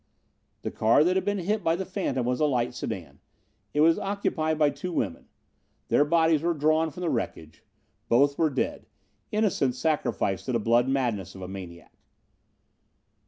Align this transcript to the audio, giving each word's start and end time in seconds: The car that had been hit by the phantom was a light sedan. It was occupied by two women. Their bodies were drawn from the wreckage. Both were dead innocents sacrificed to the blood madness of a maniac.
The 0.63 0.71
car 0.71 1.03
that 1.03 1.15
had 1.15 1.25
been 1.25 1.37
hit 1.37 1.63
by 1.63 1.75
the 1.75 1.85
phantom 1.85 2.25
was 2.25 2.39
a 2.39 2.45
light 2.47 2.73
sedan. 2.73 3.19
It 3.71 3.81
was 3.81 3.99
occupied 3.99 4.57
by 4.57 4.71
two 4.71 4.91
women. 4.91 5.27
Their 5.89 6.03
bodies 6.03 6.41
were 6.41 6.55
drawn 6.55 6.89
from 6.89 7.01
the 7.01 7.09
wreckage. 7.11 7.61
Both 8.09 8.35
were 8.35 8.49
dead 8.49 8.87
innocents 9.31 9.77
sacrificed 9.77 10.45
to 10.47 10.53
the 10.53 10.59
blood 10.59 10.87
madness 10.89 11.35
of 11.35 11.43
a 11.43 11.47
maniac. 11.47 11.93